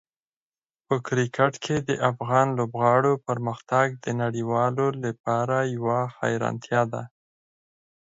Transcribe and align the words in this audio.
په 0.87 0.95
کرکټ 1.07 1.53
کې 1.63 1.75
د 1.89 1.89
افغان 2.09 2.47
لوبغاړو 2.57 3.13
پرمختګ 3.27 3.87
د 4.03 4.05
نړیوالو 4.21 4.85
لپاره 5.05 5.57
یوه 5.75 5.99
حیرانتیا 6.17 6.81
ده. 6.93 7.03